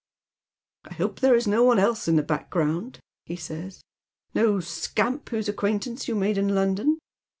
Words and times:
"I 0.89 0.95
hope 0.95 1.19
there 1.19 1.35
is 1.35 1.45
no 1.45 1.63
one 1.63 1.77
else 1.77 2.07
in 2.07 2.15
the 2.15 2.23
background," 2.23 3.01
he 3.27 3.35
says," 3.35 3.83
no 4.33 4.59
scamp 4.59 5.29
whose 5.29 5.47
acquaintance 5.47 6.07
you 6.07 6.15
made 6.15 6.39
in 6.39 6.55
London. 6.55 6.97